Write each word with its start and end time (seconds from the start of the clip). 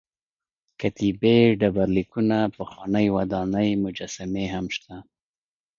کتیبې 0.79 1.37
ډبر 1.59 1.87
لیکونه 1.97 2.37
پخوانۍ 2.57 3.07
ودانۍ 3.15 3.69
مجسمې 3.83 4.45
هم 4.53 4.65
شته. 4.75 4.95